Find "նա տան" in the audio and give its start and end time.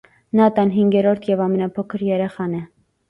0.39-0.71